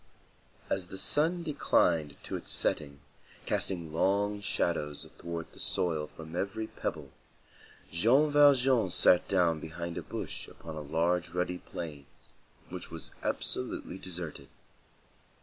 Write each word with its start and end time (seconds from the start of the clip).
As 0.67 0.87
the 0.87 0.97
sun 0.97 1.43
declined 1.43 2.15
to 2.23 2.35
its 2.35 2.51
setting, 2.51 3.01
casting 3.45 3.93
long 3.93 4.41
shadows 4.41 5.05
athwart 5.05 5.51
the 5.53 5.59
soil 5.59 6.07
from 6.07 6.35
every 6.35 6.65
pebble, 6.65 7.11
Jean 7.91 8.31
Valjean 8.31 8.89
sat 8.89 9.27
down 9.27 9.59
behind 9.59 9.99
a 9.99 10.01
bush 10.01 10.47
upon 10.47 10.75
a 10.75 10.81
large 10.81 11.29
ruddy 11.29 11.59
plain, 11.59 12.07
which 12.69 12.89
was 12.89 13.11
absolutely 13.21 13.99
deserted. 13.99 14.47